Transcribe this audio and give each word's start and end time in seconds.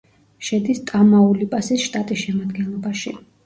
შედის 0.47 0.79
ტამაულიპასის 0.93 1.87
შტატის 1.87 2.25
შემადგენლობაში. 2.25 3.19